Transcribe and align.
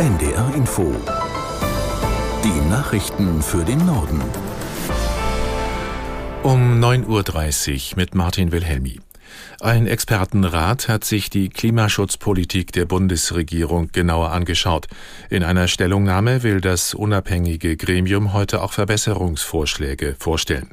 NDR 0.00 0.54
Info. 0.54 0.96
Die 2.42 2.70
Nachrichten 2.70 3.42
für 3.42 3.62
den 3.66 3.84
Norden. 3.84 4.22
Um 6.42 6.82
9.30 6.82 7.92
Uhr 7.92 7.96
mit 7.98 8.14
Martin 8.14 8.50
Wilhelmi. 8.50 8.98
Ein 9.60 9.86
Expertenrat 9.86 10.88
hat 10.88 11.04
sich 11.04 11.28
die 11.28 11.50
Klimaschutzpolitik 11.50 12.72
der 12.72 12.86
Bundesregierung 12.86 13.92
genauer 13.92 14.30
angeschaut. 14.30 14.86
In 15.28 15.44
einer 15.44 15.68
Stellungnahme 15.68 16.42
will 16.42 16.62
das 16.62 16.94
unabhängige 16.94 17.76
Gremium 17.76 18.32
heute 18.32 18.62
auch 18.62 18.72
Verbesserungsvorschläge 18.72 20.16
vorstellen. 20.18 20.70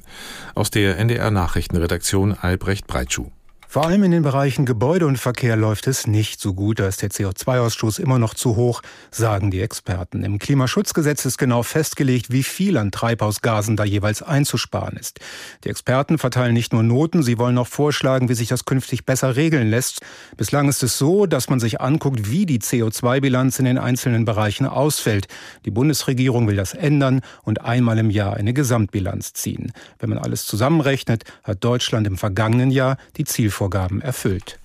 Aus 0.56 0.72
der 0.72 0.98
NDR 1.00 1.32
Nachrichtenredaktion 1.32 2.34
Albrecht 2.34 2.88
Breitschuh. 2.88 3.30
Vor 3.70 3.86
allem 3.86 4.04
in 4.04 4.12
den 4.12 4.24
Bereichen 4.24 4.66
Gebäude 4.66 5.06
und 5.08 5.18
Verkehr 5.18 5.58
läuft 5.58 5.88
es 5.88 6.08
nicht 6.08 6.40
so 6.40 6.54
gut. 6.54 6.80
Da 6.80 6.88
ist 6.88 7.02
der 7.02 7.10
CO2-Ausstoß 7.10 8.00
immer 8.00 8.18
noch 8.18 8.34
zu 8.34 8.56
hoch, 8.56 8.82
sagen 9.12 9.52
die 9.52 9.60
Experten. 9.60 10.24
Im 10.24 10.40
Klimaschutzgesetz 10.40 11.26
ist 11.26 11.38
genau 11.38 11.64
festgelegt, 11.64 12.32
wie 12.32 12.44
viel 12.44 12.78
an 12.78 12.92
Treibhausgasen 12.92 13.76
da 13.76 13.84
jeweils 13.84 14.24
einzusparen 14.24 14.96
ist. 14.96 15.20
Die 15.66 15.70
Experten 15.70 16.18
verteilen 16.18 16.54
nicht 16.54 16.72
nur 16.72 16.82
Noten, 16.82 17.24
sie 17.24 17.38
wollen 17.38 17.58
auch 17.58 17.68
vorschlagen, 17.68 18.30
wie 18.30 18.36
sich 18.36 18.48
das 18.48 18.64
künftig 18.64 19.06
besser 19.06 19.36
regeln 19.36 19.70
lässt. 19.70 20.00
Bislang 20.38 20.70
ist 20.70 20.82
es 20.82 20.98
so, 20.98 21.26
dass 21.26 21.50
man 21.50 21.60
sich 21.60 21.82
anguckt, 21.82 22.32
wie 22.32 22.46
die 22.46 22.60
CO2-Bilanz 22.60 23.60
in 23.60 23.66
den 23.66 23.78
einzelnen 23.78 24.24
Bereichen 24.24 24.66
ausfällt. 24.66 25.28
Die 25.66 25.72
Bundesregierung 25.72 26.48
will 26.48 26.56
das 26.56 26.74
ändern 26.74 27.20
und 27.44 27.60
einmal 27.66 27.98
im 27.98 28.12
Jahr 28.12 28.38
eine 28.38 28.54
Gesamtbilanz 28.54 29.34
ziehen. 29.34 29.74
Wenn 30.00 30.10
man 30.10 30.20
alles 30.20 30.46
zusammenrechnet, 30.46 31.26
hat 31.44 31.66
Deutschland 31.66 32.08
im 32.08 32.18
vergangenen 32.18 32.72
Jahr 32.72 32.96
die 33.18 33.26
Zielvorgaben 33.26 33.57
Vorgaben 33.58 34.02
erfüllt. 34.02 34.60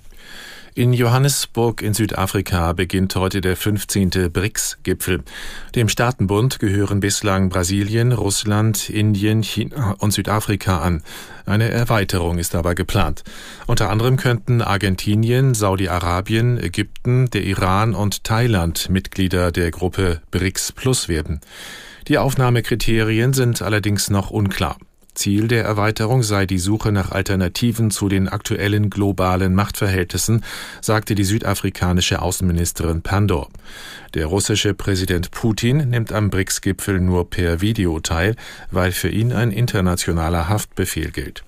In 0.74 0.94
Johannesburg 0.94 1.82
in 1.82 1.92
Südafrika 1.92 2.72
beginnt 2.72 3.14
heute 3.14 3.42
der 3.42 3.56
15. 3.56 4.30
BRICS-Gipfel. 4.32 5.22
Dem 5.74 5.90
Staatenbund 5.90 6.58
gehören 6.58 7.00
bislang 7.00 7.50
Brasilien, 7.50 8.12
Russland, 8.12 8.88
Indien, 8.88 9.42
China 9.42 9.96
und 9.98 10.12
Südafrika 10.12 10.78
an. 10.80 11.02
Eine 11.44 11.70
Erweiterung 11.70 12.38
ist 12.38 12.54
dabei 12.54 12.72
geplant. 12.74 13.22
Unter 13.66 13.90
anderem 13.90 14.16
könnten 14.16 14.62
Argentinien, 14.62 15.52
Saudi-Arabien, 15.52 16.58
Ägypten, 16.58 17.28
der 17.28 17.44
Iran 17.44 17.94
und 17.94 18.24
Thailand 18.24 18.88
Mitglieder 18.88 19.52
der 19.52 19.70
Gruppe 19.70 20.22
BRICS 20.30 20.72
Plus 20.72 21.08
werden. 21.08 21.40
Die 22.08 22.16
Aufnahmekriterien 22.16 23.34
sind 23.34 23.60
allerdings 23.60 24.08
noch 24.08 24.30
unklar. 24.30 24.78
Ziel 25.14 25.48
der 25.48 25.64
Erweiterung 25.64 26.22
sei 26.22 26.46
die 26.46 26.58
Suche 26.58 26.90
nach 26.90 27.12
Alternativen 27.12 27.90
zu 27.90 28.08
den 28.08 28.28
aktuellen 28.28 28.88
globalen 28.90 29.54
Machtverhältnissen, 29.54 30.42
sagte 30.80 31.14
die 31.14 31.24
südafrikanische 31.24 32.22
Außenministerin 32.22 33.02
Pandor. 33.02 33.48
Der 34.14 34.26
russische 34.26 34.74
Präsident 34.74 35.30
Putin 35.30 35.90
nimmt 35.90 36.12
am 36.12 36.30
BRICS-Gipfel 36.30 37.00
nur 37.00 37.28
per 37.28 37.60
Video 37.60 38.00
teil, 38.00 38.36
weil 38.70 38.92
für 38.92 39.08
ihn 39.08 39.32
ein 39.32 39.50
internationaler 39.50 40.48
Haftbefehl 40.48 41.10
gilt. 41.10 41.44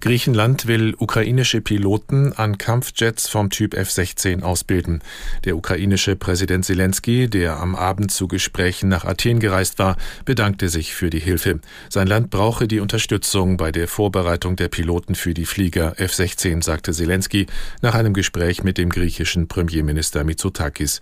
Griechenland 0.00 0.66
will 0.66 0.94
ukrainische 0.98 1.60
Piloten 1.60 2.32
an 2.32 2.58
Kampfjets 2.58 3.28
vom 3.28 3.50
Typ 3.50 3.74
F-16 3.74 4.42
ausbilden. 4.42 5.02
Der 5.44 5.56
ukrainische 5.56 6.16
Präsident 6.16 6.64
Zelensky, 6.64 7.28
der 7.28 7.58
am 7.58 7.74
Abend 7.74 8.10
zu 8.10 8.28
Gesprächen 8.28 8.88
nach 8.88 9.04
Athen 9.04 9.40
gereist 9.40 9.78
war, 9.78 9.96
bedankte 10.24 10.68
sich 10.68 10.94
für 10.94 11.10
die 11.10 11.18
Hilfe. 11.18 11.60
Sein 11.88 12.06
Land 12.06 12.30
brauche 12.30 12.68
die 12.68 12.80
Unterstützung 12.80 13.56
bei 13.56 13.72
der 13.72 13.88
Vorbereitung 13.88 14.56
der 14.56 14.68
Piloten 14.68 15.14
für 15.14 15.34
die 15.34 15.46
Flieger 15.46 15.98
F-16, 15.98 16.62
sagte 16.62 16.92
Zelensky 16.92 17.46
nach 17.82 17.94
einem 17.94 18.12
Gespräch 18.12 18.62
mit 18.62 18.78
dem 18.78 18.90
griechischen 18.90 19.48
Premierminister 19.48 20.24
Mitsotakis. 20.24 21.00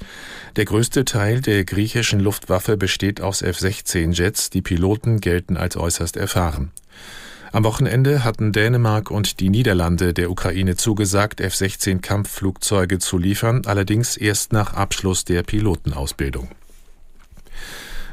Der 0.57 0.65
größte 0.65 1.05
Teil 1.05 1.41
der 1.41 1.65
griechischen 1.65 2.21
Luftwaffe 2.21 2.77
besteht 2.77 3.21
aus 3.21 3.43
F-16-Jets. 3.43 4.51
Die 4.51 4.63
Piloten 4.63 5.21
gelten 5.21 5.57
als 5.57 5.77
äußerst 5.77 6.17
erfahren. 6.17 6.71
Am 7.55 7.63
Wochenende 7.63 8.25
hatten 8.25 8.51
Dänemark 8.51 9.13
und 9.13 9.39
die 9.39 9.49
Niederlande 9.49 10.13
der 10.13 10.29
Ukraine 10.29 10.75
zugesagt, 10.75 11.41
F-16 11.41 12.01
Kampfflugzeuge 12.01 12.99
zu 12.99 13.17
liefern, 13.17 13.63
allerdings 13.65 14.17
erst 14.17 14.53
nach 14.53 14.75
Abschluss 14.75 15.25
der 15.25 15.45
Pilotenausbildung. 15.45 16.49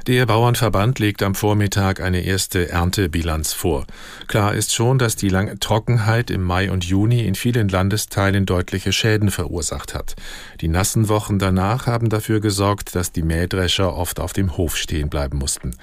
Der 0.08 0.26
Bauernverband 0.26 0.98
legt 0.98 1.22
am 1.22 1.36
Vormittag 1.36 2.02
eine 2.02 2.22
erste 2.22 2.70
Erntebilanz 2.70 3.54
vor. 3.54 3.86
Klar 4.28 4.56
ist 4.56 4.74
schon, 4.74 4.98
dass 4.98 5.16
die 5.16 5.30
lange 5.30 5.60
Trockenheit 5.60 6.32
im 6.32 6.42
Mai 6.42 6.72
und 6.72 6.84
Juni 6.84 7.28
in 7.28 7.36
vielen 7.36 7.70
Landesteilen 7.70 8.48
deutliche 8.48 8.94
Schäden 8.94 9.30
verursacht 9.30 9.94
hat. 9.94 10.16
Die 10.60 10.70
nassen 10.70 11.08
Wochen 11.08 11.38
danach 11.38 11.86
haben 11.86 12.10
dafür 12.10 12.40
gesorgt, 12.40 12.96
dass 12.96 13.12
die 13.12 13.22
Mähdrescher 13.22 13.96
oft 13.96 14.20
auf 14.20 14.34
dem 14.34 14.58
Hof 14.58 14.76
stehen 14.76 15.10
bleiben 15.10 15.38
mussten. 15.38 15.76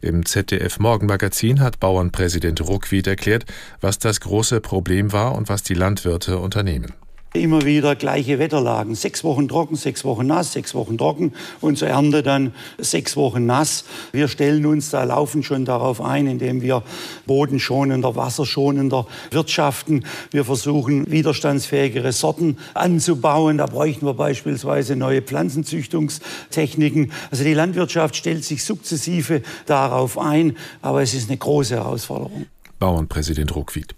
Im 0.00 0.26
ZDF 0.26 0.80
Morgenmagazin 0.80 1.60
hat 1.60 1.78
Bauernpräsident 1.78 2.60
Ruckwied 2.60 3.06
erklärt, 3.06 3.44
was 3.80 4.00
das 4.00 4.20
große 4.20 4.60
Problem 4.60 5.12
war 5.12 5.36
und 5.36 5.48
was 5.48 5.62
die 5.62 5.74
Landwirte 5.74 6.38
unternehmen. 6.38 6.92
Immer 7.32 7.64
wieder 7.64 7.94
gleiche 7.94 8.40
Wetterlagen. 8.40 8.96
Sechs 8.96 9.22
Wochen 9.22 9.46
trocken, 9.46 9.76
sechs 9.76 10.04
Wochen 10.04 10.26
nass, 10.26 10.52
sechs 10.52 10.74
Wochen 10.74 10.98
trocken 10.98 11.32
und 11.60 11.78
zur 11.78 11.86
Ernte 11.86 12.24
dann 12.24 12.52
sechs 12.78 13.16
Wochen 13.16 13.46
nass. 13.46 13.84
Wir 14.10 14.26
stellen 14.26 14.66
uns 14.66 14.90
da 14.90 15.04
laufend 15.04 15.44
schon 15.44 15.64
darauf 15.64 16.00
ein, 16.00 16.26
indem 16.26 16.60
wir 16.60 16.82
bodenschonender, 17.26 18.16
wasserschonender 18.16 19.06
wirtschaften. 19.30 20.04
Wir 20.32 20.44
versuchen 20.44 21.08
widerstandsfähigere 21.08 22.10
Sorten 22.10 22.58
anzubauen. 22.74 23.58
Da 23.58 23.66
bräuchten 23.66 24.06
wir 24.06 24.14
beispielsweise 24.14 24.96
neue 24.96 25.22
Pflanzenzüchtungstechniken. 25.22 27.12
Also 27.30 27.44
die 27.44 27.54
Landwirtschaft 27.54 28.16
stellt 28.16 28.44
sich 28.44 28.64
sukzessive 28.64 29.42
darauf 29.66 30.18
ein, 30.18 30.56
aber 30.82 31.02
es 31.02 31.14
ist 31.14 31.28
eine 31.28 31.38
große 31.38 31.76
Herausforderung. 31.76 32.46
Bauernpräsident 32.80 33.54
Ruckwied. 33.54 33.94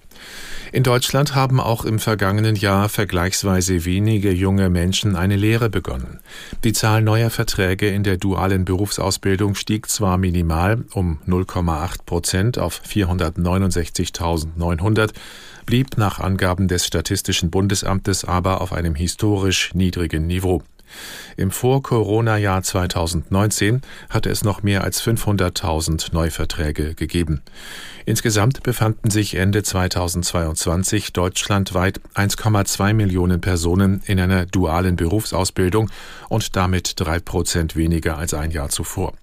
In 0.73 0.83
Deutschland 0.85 1.35
haben 1.35 1.61
auch 1.61 1.85
im 1.85 1.99
vergangenen 1.99 2.57
Jahr 2.57 2.89
vergleichsweise 2.89 3.85
wenige 3.85 4.33
junge 4.33 4.71
Menschen 4.71 5.17
eine 5.17 5.37
Lehre 5.37 5.69
begonnen. 5.69 6.21
Die 6.65 6.73
Zahl 6.73 7.03
neuer 7.03 7.29
Verträge 7.29 7.89
in 7.89 8.05
der 8.05 8.17
dualen 8.17 8.65
Berufsausbildung 8.65 9.55
stieg 9.55 9.91
zwar 9.91 10.17
minimal 10.17 10.83
um 10.95 11.19
0,8 11.29 12.07
Prozent 12.07 12.59
auf 12.59 12.81
469.900, 12.89 15.11
blieb 15.67 15.99
nach 15.99 16.21
Angaben 16.21 16.69
des 16.69 16.87
Statistischen 16.87 17.51
Bundesamtes 17.51 18.25
aber 18.25 18.63
auf 18.63 18.73
einem 18.73 18.95
historisch 18.95 19.75
niedrigen 19.75 20.27
Niveau. 20.27 20.63
Im 21.37 21.51
Vor-Corona-Jahr 21.51 22.63
2019 22.63 23.83
hatte 24.11 24.31
es 24.31 24.45
noch 24.45 24.63
mehr 24.63 24.85
als 24.85 25.03
500.000 25.03 26.13
Neuverträge 26.13 26.95
gegeben. 26.95 27.43
Insgesamt 28.05 28.63
befanden 28.63 29.11
sich 29.11 29.35
Ende 29.35 29.63
2022 29.63 31.13
deutschlandweit 31.13 32.01
1,2 32.15 32.95
Millionen 32.95 33.41
Personen 33.41 34.03
in 34.07 34.19
einer 34.19 34.47
dualen 34.47 34.97
Berufsausbildung 34.97 35.91
und 36.29 36.57
damit 36.57 36.95
drei 36.97 37.21
Prozent 37.21 37.77
weniger 37.77 38.19
als 38.19 38.35
ein 38.35 38.51
Jahr 38.51 38.69
zuvor. 38.69 39.15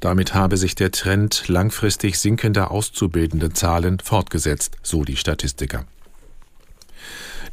Damit 0.00 0.34
habe 0.34 0.56
sich 0.56 0.74
der 0.74 0.90
Trend 0.90 1.48
langfristig 1.48 2.18
sinkender 2.18 2.70
Auszubildendenzahlen 2.70 3.98
fortgesetzt, 4.00 4.76
so 4.82 5.04
die 5.04 5.16
Statistiker. 5.16 5.84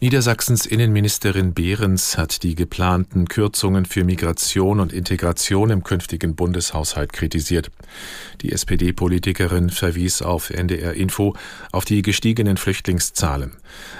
Niedersachsens 0.02 0.66
Innenministerin 0.66 1.54
Behrens 1.54 2.18
hat 2.18 2.44
die 2.44 2.56
geplanten 2.56 3.30
Kürzungen 3.30 3.86
für 3.86 4.04
Migration 4.04 4.82
und 4.82 4.92
Integration 4.92 5.70
im 5.70 5.84
künftigen 5.84 6.36
Bundeshaushalt 6.36 7.14
kritisiert. 7.14 7.72
Die 8.42 8.52
SPD-Politikerin 8.52 9.70
verwies 9.70 10.22
auf 10.22 10.50
NDR 10.50 10.94
Info 10.94 11.34
auf 11.72 11.86
die 11.86 12.02
gestiegenen 12.02 12.58
Flüchtlingszahlen. 12.58 13.54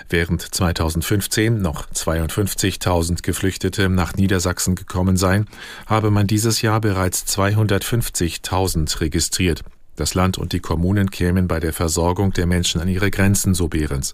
Während 0.10 0.42
2015 0.42 1.62
noch 1.62 1.90
52.000 1.90 3.24
Geflüchtete 3.24 3.88
nach 3.88 4.16
Niedersachsen 4.16 4.76
gekommen 4.76 5.16
seien, 5.16 5.48
habe 5.86 6.12
man 6.12 6.28
dieses 6.28 6.62
Jahr 6.62 6.82
bereits 6.82 7.24
250.000 7.26 9.00
registriert. 9.00 9.64
Das 9.96 10.14
Land 10.14 10.38
und 10.38 10.52
die 10.52 10.59
Kommunen 10.59 11.09
kämen 11.09 11.47
bei 11.47 11.59
der 11.59 11.72
Versorgung 11.72 12.32
der 12.32 12.46
Menschen 12.46 12.82
an 12.82 12.88
ihre 12.88 13.12
Grenzen, 13.12 13.53
so 13.53 13.70
Behrens. 13.70 14.14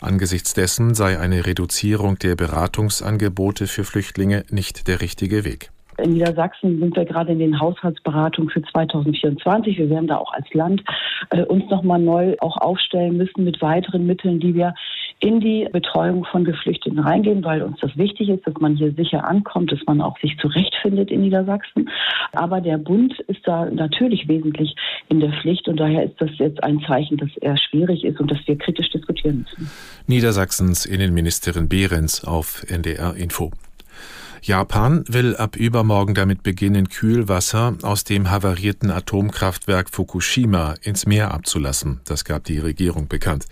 Angesichts 0.00 0.52
dessen 0.52 0.94
sei 0.94 1.18
eine 1.18 1.46
Reduzierung 1.46 2.18
der 2.18 2.34
Beratungsangebote 2.34 3.66
für 3.66 3.84
Flüchtlinge 3.84 4.44
nicht 4.50 4.88
der 4.88 5.00
richtige 5.00 5.44
Weg. 5.44 5.70
In 5.98 6.14
Niedersachsen 6.14 6.80
sind 6.80 6.96
wir 6.96 7.04
gerade 7.04 7.32
in 7.32 7.38
den 7.38 7.60
Haushaltsberatungen 7.60 8.50
für 8.50 8.62
2024. 8.62 9.78
Wir 9.78 9.90
werden 9.90 10.08
da 10.08 10.16
auch 10.16 10.32
als 10.32 10.52
Land 10.54 10.82
äh, 11.30 11.42
uns 11.42 11.68
nochmal 11.70 12.00
neu 12.00 12.34
auch 12.40 12.56
aufstellen 12.56 13.16
müssen 13.16 13.44
mit 13.44 13.60
weiteren 13.60 14.06
Mitteln, 14.06 14.40
die 14.40 14.54
wir 14.54 14.74
in 15.22 15.40
die 15.40 15.68
Betreuung 15.72 16.24
von 16.24 16.44
Geflüchteten 16.44 16.98
reingehen, 16.98 17.44
weil 17.44 17.62
uns 17.62 17.78
das 17.80 17.96
wichtig 17.96 18.28
ist, 18.28 18.44
dass 18.44 18.54
man 18.60 18.74
hier 18.74 18.92
sicher 18.92 19.24
ankommt, 19.24 19.70
dass 19.70 19.78
man 19.86 20.00
auch 20.00 20.18
sich 20.18 20.36
zurechtfindet 20.38 21.12
in 21.12 21.20
Niedersachsen. 21.20 21.88
Aber 22.32 22.60
der 22.60 22.76
Bund 22.76 23.18
ist 23.28 23.46
da 23.46 23.66
natürlich 23.66 24.26
wesentlich 24.26 24.74
in 25.08 25.20
der 25.20 25.30
Pflicht 25.40 25.68
und 25.68 25.78
daher 25.78 26.04
ist 26.04 26.20
das 26.20 26.30
jetzt 26.38 26.62
ein 26.64 26.80
Zeichen, 26.80 27.18
dass 27.18 27.30
er 27.40 27.56
schwierig 27.56 28.04
ist 28.04 28.18
und 28.18 28.32
dass 28.32 28.38
wir 28.46 28.58
kritisch 28.58 28.90
diskutieren 28.90 29.46
müssen. 29.46 29.70
Niedersachsens 30.08 30.86
Innenministerin 30.86 31.68
Behrens 31.68 32.24
auf 32.24 32.64
NDR 32.68 33.14
Info. 33.14 33.52
Japan 34.44 35.04
will 35.06 35.36
ab 35.36 35.54
übermorgen 35.54 36.14
damit 36.14 36.42
beginnen, 36.42 36.88
Kühlwasser 36.88 37.76
aus 37.82 38.02
dem 38.02 38.28
havarierten 38.28 38.90
Atomkraftwerk 38.90 39.88
Fukushima 39.88 40.74
ins 40.82 41.06
Meer 41.06 41.32
abzulassen. 41.32 42.00
Das 42.06 42.24
gab 42.24 42.42
die 42.42 42.58
Regierung 42.58 43.06
bekannt. 43.06 43.46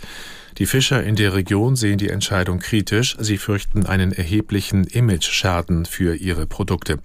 Die 0.59 0.67
Fischer 0.67 1.03
in 1.03 1.17
der 1.17 1.35
Region 1.35 1.77
sehen 1.77 1.99
die 1.99 2.11
Entscheidung 2.11 2.59
kritisch. 2.59 3.17
Sie 3.19 3.39
fürchten 3.39 3.87
einen 3.87 4.13
erheblichen 4.13 4.85
Image-Schaden 4.85 5.87
für 5.87 6.15
ihre 6.15 6.47
Produkte. 6.47 6.99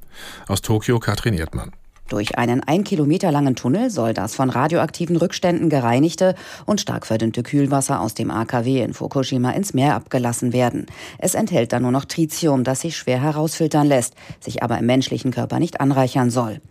Aus 0.47 0.61
Tokio 0.61 0.99
Katrin 0.99 1.33
Erdmann. 1.33 1.71
Durch 2.07 2.37
einen 2.37 2.61
ein 2.61 2.83
Kilometer 2.83 3.31
langen 3.31 3.55
Tunnel 3.55 3.89
soll 3.89 4.13
das 4.13 4.35
von 4.35 4.51
radioaktiven 4.51 5.15
Rückständen 5.15 5.71
gereinigte 5.71 6.35
und 6.67 6.79
stark 6.79 7.07
verdünnte 7.07 7.41
Kühlwasser 7.41 7.99
aus 7.99 8.13
dem 8.13 8.29
AKW 8.29 8.83
in 8.83 8.93
Fukushima 8.93 9.49
ins 9.51 9.73
Meer 9.73 9.95
abgelassen 9.95 10.53
werden. 10.53 10.85
Es 11.17 11.33
enthält 11.33 11.73
dann 11.73 11.81
nur 11.81 11.91
noch 11.91 12.05
Tritium, 12.05 12.63
das 12.63 12.81
sich 12.81 12.95
schwer 12.95 13.19
herausfiltern 13.19 13.87
lässt, 13.87 14.13
sich 14.39 14.61
aber 14.61 14.77
im 14.77 14.85
menschlichen 14.85 15.31
Körper 15.31 15.57
nicht 15.57 15.81
anreichern 15.81 16.29
soll. 16.29 16.61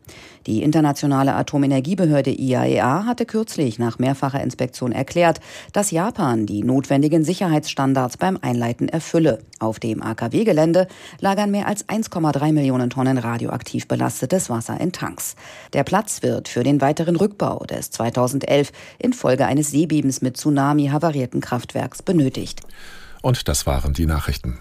Die 0.47 0.63
internationale 0.63 1.35
Atomenergiebehörde 1.35 2.31
IAEA 2.31 3.01
e 3.01 3.05
hatte 3.05 3.25
kürzlich 3.25 3.79
nach 3.79 3.99
mehrfacher 3.99 4.43
Inspektion 4.43 4.93
erklärt, 4.93 5.41
dass 5.73 5.91
Japan 5.91 6.45
die 6.45 6.63
notwendigen 6.63 7.25
Sicherheitsstandards 7.25 8.19
beim 8.19 8.39
Einleiten 8.43 8.89
erfülle. 8.89 9.39
Auf 9.59 9.81
dem 9.81 10.03
AKW-Gelände 10.03 10.87
lagern 11.21 11.51
mehr 11.51 11.67
als 11.67 11.89
1,3 11.89 12.53
Millionen 12.53 12.91
Tonnen 12.91 13.17
radioaktiv 13.17 13.89
belastetes 13.89 14.51
Wasser 14.51 14.79
in 14.81 14.93
Tanks. 14.93 15.37
Der 15.73 15.85
Platz 15.85 16.23
wird 16.23 16.49
für 16.49 16.63
den 16.63 16.81
weiteren 16.81 17.17
Rückbau 17.17 17.65
des 17.65 17.91
2011 17.91 18.73
infolge 18.99 19.47
eines 19.47 19.71
Seebebens 19.71 20.21
mit 20.21 20.37
Tsunami 20.37 20.89
havarierten 20.89 21.41
Kraftwerks 21.41 22.03
benötigt. 22.03 22.61
Und 23.23 23.49
das 23.49 23.67
waren 23.67 23.95
die 23.95 24.07
Nachrichten. 24.07 24.59